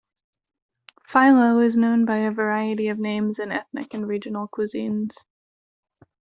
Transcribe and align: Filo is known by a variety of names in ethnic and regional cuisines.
Filo 1.07 1.59
is 1.59 1.77
known 1.77 2.05
by 2.05 2.17
a 2.17 2.31
variety 2.31 2.87
of 2.87 2.97
names 2.97 3.37
in 3.37 3.51
ethnic 3.51 3.93
and 3.93 4.07
regional 4.07 4.47
cuisines. 4.47 5.25